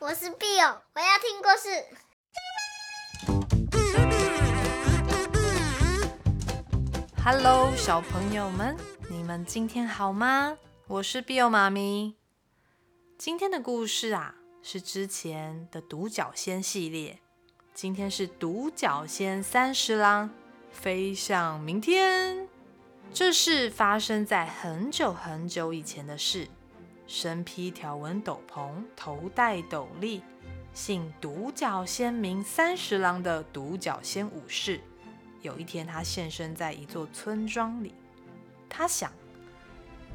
[0.00, 1.68] 我是 Bill，我要听故事。
[7.24, 8.76] Hello，小朋友们，
[9.10, 10.56] 你们今天好吗？
[10.86, 12.14] 我是 Bill 妈咪。
[13.18, 17.18] 今天的故事啊，是之前的独角仙系列。
[17.74, 20.30] 今天是独角仙三十郎
[20.70, 22.48] 飞向明天。
[23.12, 26.46] 这是发生在很久很久以前的事。
[27.08, 30.20] 身披条纹斗篷，头戴斗笠，
[30.74, 34.80] 姓独角仙名三十郎的独角仙武士，
[35.40, 37.94] 有一天他现身在一座村庄里。
[38.68, 39.10] 他想，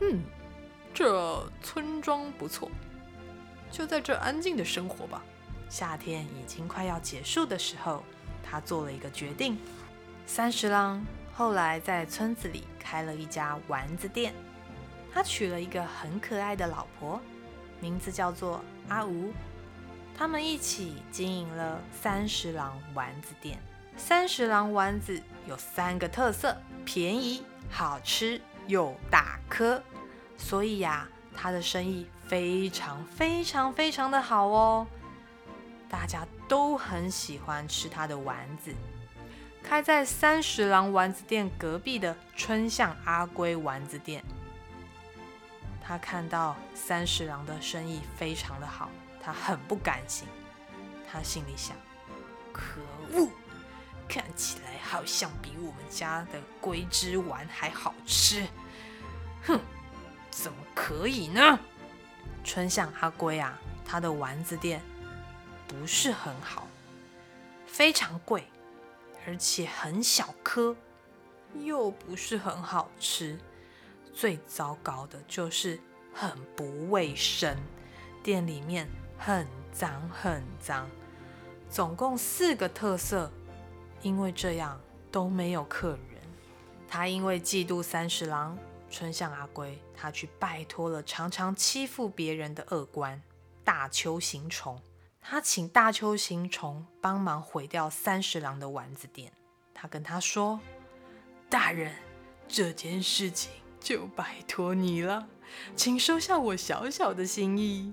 [0.00, 0.22] 嗯，
[0.92, 2.70] 这村庄不错，
[3.70, 5.24] 就在这安静的生活吧。
[5.70, 8.04] 夏天已经快要结束的时候，
[8.42, 9.58] 他做了一个决定。
[10.26, 11.02] 三十郎
[11.34, 14.34] 后来在村子里开了一家丸子店。
[15.12, 17.20] 他娶了一个很可爱的老婆，
[17.80, 19.32] 名字叫做阿吴。
[20.16, 23.58] 他们一起经营了三十郎丸子店。
[23.96, 29.82] 三十郎丸子有三个特色：便宜、好吃又大颗。
[30.38, 34.86] 所以呀，他的生意非常非常非常的好哦。
[35.90, 38.72] 大家都很喜欢吃他的丸子。
[39.62, 44.24] 开在三十郎丸子店隔壁的春向阿龟丸子店。
[45.82, 48.88] 他看到三十郎的生意非常的好，
[49.20, 50.28] 他很不甘心。
[51.10, 51.76] 他心里想：
[52.52, 52.80] 可
[53.12, 53.28] 恶，
[54.08, 58.46] 看起来好像比我们家的龟之丸还好吃。
[59.42, 59.60] 哼，
[60.30, 61.58] 怎么可以呢？
[62.44, 64.80] 春向阿龟啊，他的丸子店
[65.68, 66.66] 不是很好，
[67.66, 68.48] 非常贵，
[69.26, 70.74] 而且很小颗，
[71.54, 73.38] 又不是很好吃。
[74.12, 75.80] 最糟糕的就是
[76.12, 77.56] 很不卫生，
[78.22, 80.88] 店里面很脏很脏。
[81.70, 83.32] 总共四个特色，
[84.02, 84.78] 因为这样
[85.10, 86.20] 都没有客人。
[86.86, 88.58] 他因为嫉妒三十郎，
[88.90, 93.22] 春向阿龟，他去拜托了常常欺负别人的恶官
[93.64, 94.78] 大丘行虫。
[95.18, 99.32] 他请大丘行虫帮忙毁掉三十郎的丸子店。
[99.72, 100.60] 他跟他说
[101.48, 101.94] ：“大人，
[102.46, 103.50] 这件事情。”
[103.82, 105.26] 就拜托你了，
[105.74, 107.92] 请收下我小小的心意。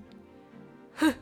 [0.96, 1.14] 哼，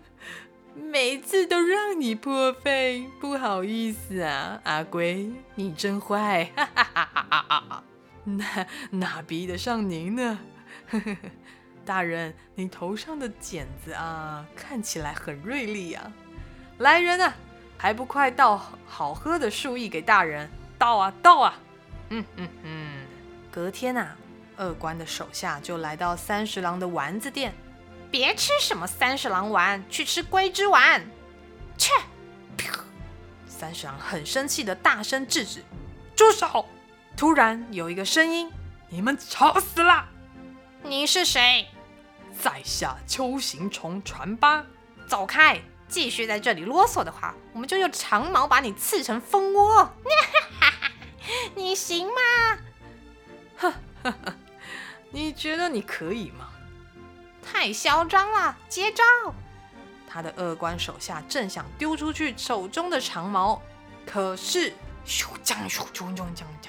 [0.74, 7.84] 每次都让你破费，不好意思啊，阿龟，你真坏，哈哈哈哈哈哈！
[8.24, 10.38] 哪哪比得上您呢？
[10.90, 11.18] 呵呵呵，
[11.84, 16.12] 大人，你头上的茧子啊，看起来很锐利啊。
[16.78, 17.34] 来人啊，
[17.78, 20.48] 还不快倒好喝的树液给大人，
[20.78, 21.58] 倒啊倒啊！
[22.10, 23.06] 嗯嗯嗯，
[23.50, 24.16] 隔天啊。
[24.58, 27.54] 二官的手下就来到三十郎的丸子店，
[28.10, 31.08] 别吃什么三十郎丸，去吃龟之丸。
[31.78, 31.92] 切！
[33.46, 35.64] 三十郎很生气的大声制止
[36.16, 36.66] ：“住手！”
[37.16, 38.50] 突然有一个声音
[38.90, 40.08] ：“你们吵死了！”
[40.82, 41.68] 你是谁？
[42.42, 44.66] 在下秋行虫传八。
[45.06, 45.60] 走开！
[45.88, 49.94] 继续在这里啰嗦的话，我们就用长矛把你刺成蜂窝。
[51.54, 52.58] 你行吗？
[53.56, 54.34] 呵呵呵。
[55.10, 56.48] 你觉得你可以吗？
[57.42, 58.56] 太嚣张了！
[58.68, 59.02] 接招！
[60.06, 63.60] 他的二官手下正想丢出去手中的长矛，
[64.06, 64.72] 可是
[65.06, 66.68] 咻将咻锵锵锵锵！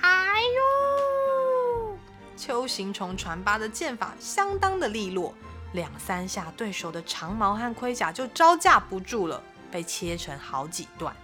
[0.00, 1.98] 哎呦！
[2.36, 5.34] 秋行虫传八的剑法相当的利落，
[5.72, 11.14] 两三下对手的长矛和盔甲就招架不住了，被切成好几段。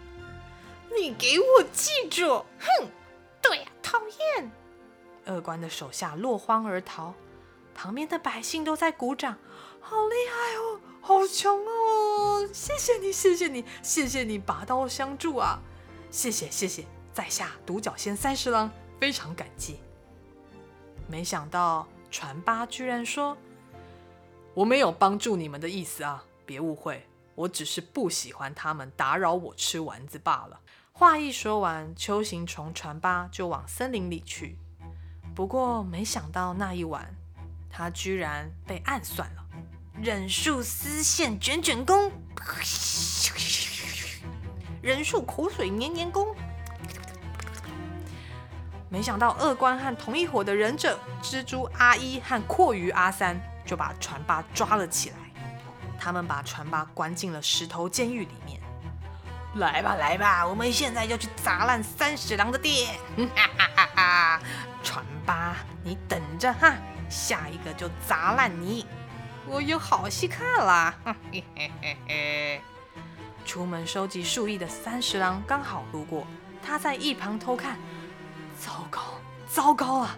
[0.98, 2.44] 你给我记住！
[2.58, 2.86] 哼！
[5.26, 7.14] 二官的手下落荒而逃，
[7.74, 9.36] 旁边的百姓都在鼓掌，
[9.80, 12.48] 好厉害哦，好强哦！
[12.52, 15.60] 谢谢你，谢谢你，谢谢你拔刀相助啊！
[16.10, 19.80] 谢谢谢谢，在下独角仙三十郎，非常感激。
[21.06, 23.36] 没想到传八居然说
[24.54, 30.60] ：“我没有帮助你们的意思啊，别误会，我只是不喜欢他们打扰我吃丸子罢了。”
[30.92, 34.58] 话一说完，秋行虫传八就往森林里去。
[35.40, 37.08] 不过没想到那一晚，
[37.70, 39.42] 他居然被暗算了。
[39.98, 42.12] 忍术丝线卷卷功，
[44.82, 46.36] 忍术口水黏黏功。
[48.90, 53.34] 没想到二官和同一伙的忍者蜘蛛阿一和蛞蝓阿三
[53.64, 55.16] 就把传八抓了起来。
[55.98, 58.60] 他们把传八关进了石头监狱里面。
[59.54, 62.98] 来吧，来吧，我们现在就去砸烂三十郎的店！
[65.24, 66.76] 八，你等着哈，
[67.08, 68.86] 下一个就砸烂你！
[69.46, 70.94] 我有好戏看啦！
[71.32, 72.60] 嘿嘿嘿嘿。
[73.44, 76.26] 出门收集树叶的三十郎刚好路过，
[76.62, 77.78] 他在一旁偷看。
[78.58, 79.00] 糟糕，
[79.48, 80.16] 糟糕啊！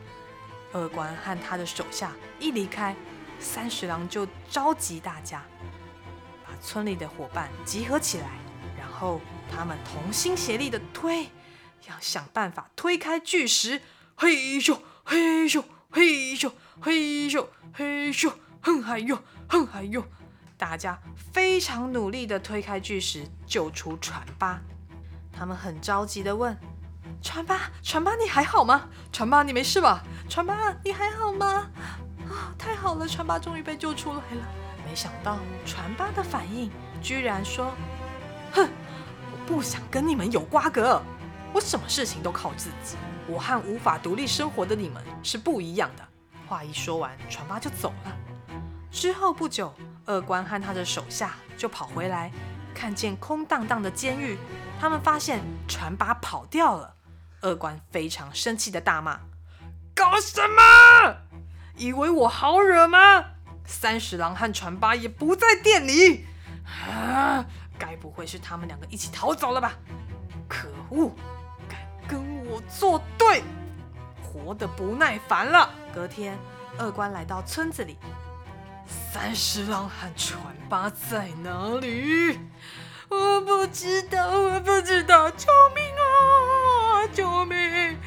[0.73, 2.97] 二官和他的手下一离开，
[3.39, 5.43] 三十郎就召集大家，
[6.45, 8.27] 把村里的伙伴集合起来，
[8.77, 9.21] 然后
[9.55, 11.31] 他们同心协力的推，
[11.89, 13.81] 要想办法推开巨石。
[14.17, 16.51] 嘿咻，嘿咻，嘿咻，
[16.81, 19.19] 嘿咻，嘿咻，哼嗨哟，
[19.49, 20.05] 哼嗨哟！
[20.57, 20.99] 大家
[21.33, 24.61] 非常努力的推开巨石，救出船八。
[25.33, 26.57] 他们很着急的问。
[27.21, 28.89] 船八，船八，你还好吗？
[29.13, 30.03] 船八，你没事吧？
[30.29, 31.71] 船八，你还好吗？
[32.31, 34.49] 啊，太好了，船八终于被救出来了。
[34.89, 36.71] 没想到船八的反应
[37.01, 37.73] 居然说
[38.53, 38.69] ：“哼，
[39.31, 41.03] 我不想跟你们有瓜葛，
[41.53, 42.97] 我什么事情都靠自己。
[43.29, 46.09] 我和无法独立生活的你们是不一样的。”
[46.49, 48.17] 话一说完，船八就走了。
[48.91, 49.73] 之后不久，
[50.05, 52.31] 二官和他的手下就跑回来，
[52.75, 54.37] 看见空荡荡的监狱，
[54.79, 56.95] 他们发现船八跑掉了。
[57.41, 59.21] 二官非常生气的大骂
[59.97, 61.17] ：“搞什么？
[61.77, 63.25] 以为我好惹吗？
[63.65, 66.27] 三十郎和船八也不在店里
[66.87, 67.47] 啊！
[67.79, 69.73] 该不会是他们两个一起逃走了吧？
[70.47, 71.11] 可恶！
[72.53, 73.43] 我作对，
[74.23, 76.39] 活得不耐烦了。”隔天，
[76.79, 77.97] 二官来到村子里，
[79.11, 80.39] 三十郎和船
[80.69, 82.39] 八在哪里？
[83.09, 87.07] 我不知道，我不知道，救命啊！
[87.15, 87.99] 救命！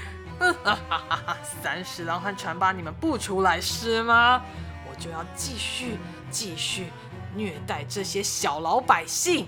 [1.63, 4.43] 三十郎和船八，你们不出来是吗？
[4.87, 5.97] 我就要继续
[6.29, 6.91] 继续
[7.35, 9.47] 虐待这些小老百姓，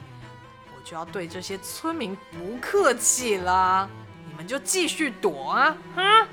[0.75, 3.87] 我就要对这些村民不客气了。
[4.37, 5.75] 你们就继续躲啊！
[5.95, 6.27] 啊！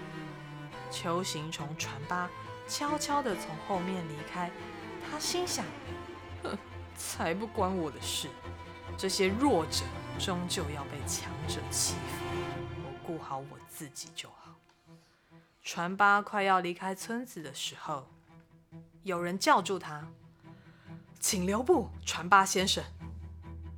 [0.91, 2.29] 球形虫船八
[2.69, 4.51] 悄悄地从后面离开，
[5.11, 5.65] 他心想：
[6.43, 6.55] 哼，
[6.95, 8.29] 才不关我的事！
[8.99, 9.87] 这些弱者
[10.19, 12.27] 终究要被强者欺负。
[12.85, 14.55] 我顾好我自己就好。
[15.63, 18.07] 船八快要离开村子的时候，
[19.03, 20.07] 有人叫住他
[21.19, 22.85] ：“请留步，船八先生，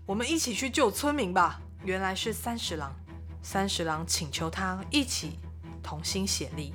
[0.05, 2.93] 我们一起去救村民吧。”原来是三十郎。
[3.49, 5.39] 三十郎请求他一起
[5.81, 6.75] 同心协力，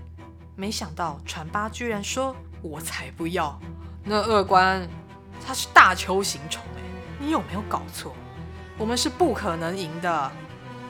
[0.55, 2.33] 没想到船八居然说
[2.63, 3.59] ：“我才不要！
[4.05, 4.87] 那二官
[5.45, 6.81] 他是大邱行虫哎，
[7.19, 8.15] 你有没有搞错？
[8.77, 10.31] 我们是不可能赢的，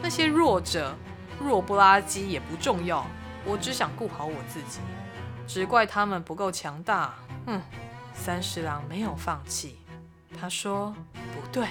[0.03, 0.95] 那些弱者。”
[1.41, 3.03] 弱不拉几也不重要，
[3.43, 4.81] 我只想顾好我自己，
[5.47, 7.15] 只怪他们不够强大。
[7.47, 7.59] 哼！
[8.13, 9.79] 三十郎没有放弃，
[10.39, 10.93] 他说
[11.33, 11.67] ：“不对，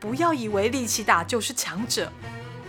[0.00, 2.10] 不要以为力气大就是强者，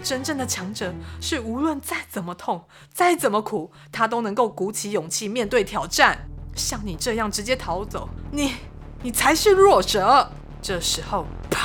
[0.05, 2.63] 真正的强者是无论再怎么痛、
[2.93, 6.29] 再怎么苦，他都能够鼓起勇气面对挑战。
[6.55, 8.53] 像你这样直接逃走，你
[9.01, 10.31] 你才是弱者。”
[10.61, 11.57] 这时候，砰！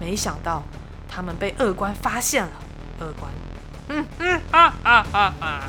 [0.00, 0.62] 没想到
[1.08, 2.52] 他们被二官发现了，
[3.00, 3.32] 二官。
[3.88, 5.64] 嗯嗯哈哈哈哈！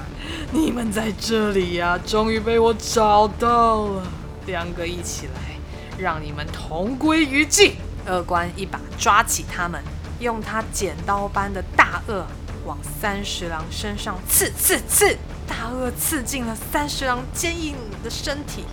[0.51, 4.03] 你们在这里呀、终于被我找到了。
[4.45, 5.57] 两个一起来，
[5.97, 7.75] 让你们同归于尽。
[8.07, 9.83] 二官一把抓起他们，
[10.19, 12.23] 用他剪刀般的大颚
[12.65, 15.17] 往三十郎身上刺刺刺，
[15.47, 18.65] 大鳄刺进了三十郎坚硬的身体，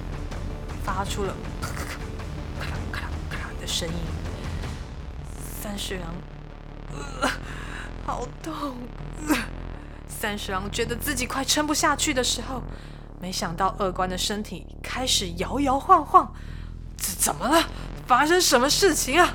[0.84, 1.84] 发出了咔咔
[2.58, 3.94] 咔咔咔咔的声音。
[5.62, 6.14] 三十郎，
[6.92, 7.30] 呃
[8.04, 8.76] 好痛！
[10.08, 12.62] 三十郎觉得自己快撑不下去的时候，
[13.20, 16.32] 没想到二官的身体开始摇摇晃晃。
[16.96, 17.68] 这怎么了？
[18.06, 19.34] 发生什么事情啊？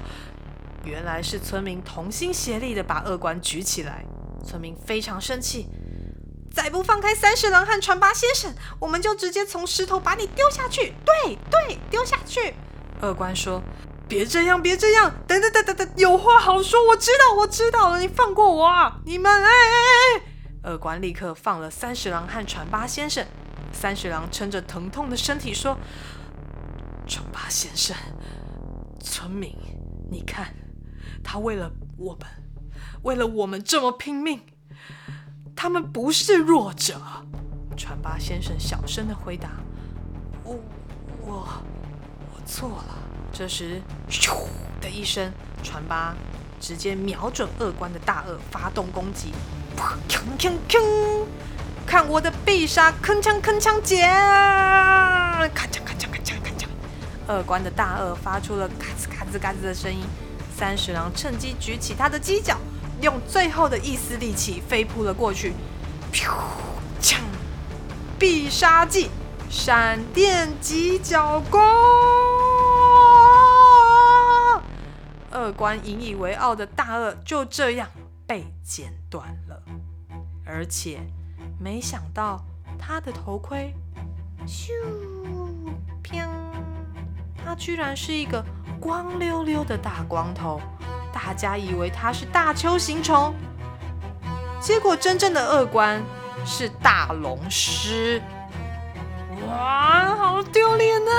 [0.83, 4.05] 原来是村民同心协力的把二官举起来。
[4.45, 5.67] 村民非常生气，
[6.53, 10.93] 再不放开三十郎和船八先生，我们就直接从石头把你丢下去。
[11.05, 12.53] 对对，丢下去。
[13.01, 13.61] 二官说。
[14.07, 15.13] 别这样，别这样！
[15.27, 16.83] 等等等等等，有话好说。
[16.87, 18.97] 我知道，我知道了，你放过我啊！
[19.05, 20.21] 你们，哎哎哎！
[20.63, 23.23] 二官立刻放了三十郎和船八先生。
[23.71, 25.77] 三十郎撑着疼痛的身体说
[27.07, 27.95] ：“船八先生，
[28.99, 29.55] 村民，
[30.09, 30.55] 你看，
[31.23, 32.27] 他为了我们，
[33.03, 34.41] 为了我们这么拼命，
[35.55, 37.01] 他们不是弱者。”
[37.77, 39.49] 船八先生小声的回答
[40.43, 40.59] ：“我，
[41.21, 41.47] 我，
[42.33, 42.95] 我错了。”
[43.31, 44.47] 这时，咻
[44.81, 45.31] 的一声，
[45.63, 46.15] 船八
[46.59, 49.31] 直接瞄准二官的大鳄发动攻击，
[51.85, 54.09] 看我的必杀铿锵铿锵剪！
[54.09, 56.67] 咔嚓咔嚓咔嚓咔嚓！
[57.27, 60.01] 二关的大鳄发出了嘎吱嘎吱嘎吱的声音。
[60.59, 62.57] 三十郎趁机举起他的犄角，
[62.99, 65.53] 用最后的一丝力气飞扑了过去，
[66.11, 66.27] 咻
[67.01, 67.21] 锵！
[68.19, 69.09] 必杀技
[69.49, 71.61] 闪电犄角功！
[75.31, 77.87] 二关引以为傲的大鳄就这样
[78.27, 79.63] 被剪断了，
[80.45, 80.99] 而且
[81.57, 82.43] 没想到
[82.77, 83.73] 他的头盔，
[84.45, 84.73] 咻，
[86.03, 86.27] 砰，
[87.41, 88.43] 他居然是一个
[88.79, 90.61] 光溜溜的大光头，
[91.13, 93.33] 大家以为他是大锹形虫，
[94.61, 96.01] 结果真正的二关
[96.45, 98.21] 是大龙狮。
[99.47, 101.13] 哇，好丢脸啊！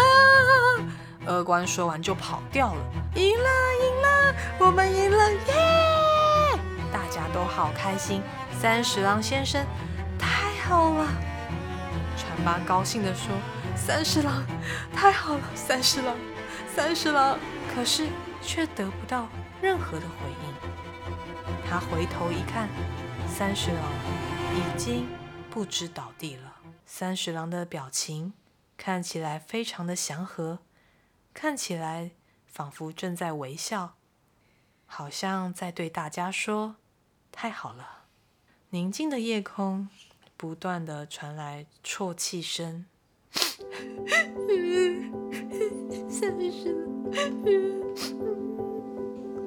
[1.26, 2.80] 二关说完就跑掉了。
[3.14, 3.48] 赢了，
[3.82, 6.58] 赢了，我们赢了耶！
[6.92, 8.22] 大家都好开心。
[8.58, 9.64] 三十郎先生，
[10.18, 11.06] 太好了！
[12.16, 13.32] 船八高兴地说
[13.74, 14.44] ：“三十郎，
[14.94, 16.14] 太好了，三十郎，
[16.74, 17.38] 三十郎。”
[17.72, 18.08] 可是
[18.42, 19.28] 却得不到
[19.62, 20.54] 任何的回应。
[21.64, 22.68] 他回头一看，
[23.28, 23.92] 三十郎
[24.56, 25.06] 已经
[25.48, 26.56] 不知倒地了。
[26.84, 28.32] 三十郎的表情
[28.76, 30.58] 看起来非常的祥和，
[31.32, 32.10] 看起来
[32.44, 33.94] 仿佛正在微笑，
[34.84, 36.74] 好像在对大家说
[37.30, 38.06] ：“太好了。”
[38.70, 39.88] 宁静的夜空
[40.36, 42.86] 不断的传来啜泣声。
[46.20, 46.76] 三十，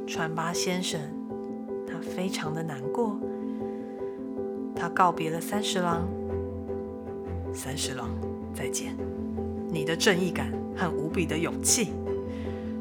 [0.07, 0.99] 船八先生，
[1.85, 3.15] 他非常的难过，
[4.75, 6.09] 他告别了三十郎。
[7.53, 8.09] 三十郎，
[8.55, 8.95] 再见！
[9.69, 11.89] 你的正义感和无比的勇气，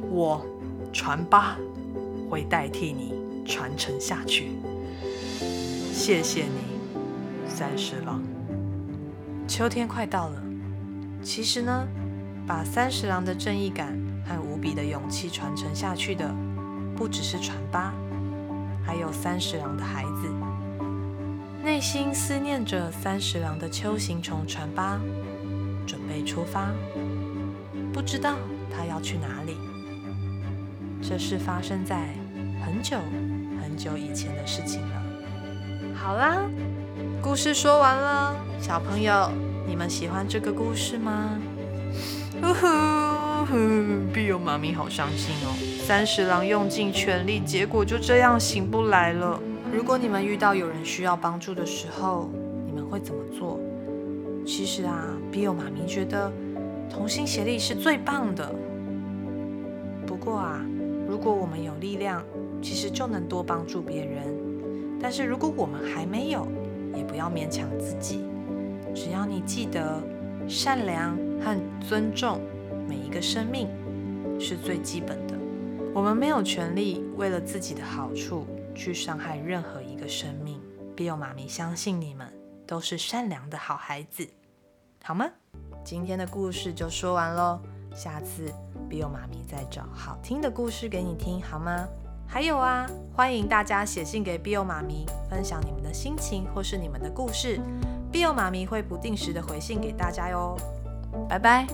[0.09, 0.43] 我
[0.91, 1.59] 船八
[2.31, 3.13] 会代替你
[3.45, 4.53] 传承下去。
[5.93, 8.23] 谢谢你，三十郎。
[9.47, 10.43] 秋天快到了，
[11.23, 11.87] 其实呢，
[12.47, 13.97] 把三十郎的正义感
[14.27, 16.35] 和无比的勇气传承下去的，
[16.97, 17.93] 不只是船八，
[18.85, 20.29] 还有三十郎的孩子。
[21.63, 25.01] 内心思念着三十郎的秋行虫船八，
[25.87, 26.73] 准备出发，
[27.93, 28.35] 不知道
[28.69, 29.57] 他要去哪里。
[31.01, 32.09] 这是发生在
[32.65, 32.97] 很久
[33.61, 35.03] 很久以前的事情了。
[35.95, 36.43] 好啦，
[37.23, 39.31] 故事说完了，小朋友，
[39.67, 41.39] 你们喜欢这个故事吗？
[42.45, 43.55] 呜呼，
[44.13, 45.55] 碧唷妈咪好伤心哦，
[45.87, 49.41] 三十郎用尽全力，结果就这样醒不来了。
[49.73, 52.29] 如果你们遇到有人需要帮助的时候，
[52.67, 53.61] 你们会怎么做？
[54.45, 56.33] 其实啊，碧唷妈咪觉得
[56.91, 58.53] 同心协力是最棒的。
[60.05, 60.61] 不过啊，
[61.09, 62.25] 如果我们有力量，
[62.61, 64.25] 其实就能多帮助别人。
[65.01, 66.47] 但是如果我们还没有，
[66.97, 68.25] 也不要勉强自己。
[68.95, 70.03] 只要你记得
[70.49, 72.41] 善良和尊重
[72.89, 73.69] 每一个生命
[74.41, 75.35] 是最基本的。
[75.95, 78.47] 我们没有权利为了自己的好处。
[78.75, 80.59] 去伤害任何一个生命，
[80.97, 82.27] 碧唷妈咪相信你们
[82.67, 84.27] 都是善良的好孩子，
[85.05, 85.27] 好吗？
[85.85, 87.61] 今天的故事就说完喽，
[87.95, 88.51] 下次
[88.89, 91.87] 碧唷妈咪再找好听的故事给你听，好吗？
[92.27, 97.61] 还有啊，欢迎大家写信给碧唷妈咪，分享你们的心情或是你们的故事，
[98.12, 100.57] 碧唷妈咪会不定时的回信给大家哟。
[101.28, 101.66] 拜拜。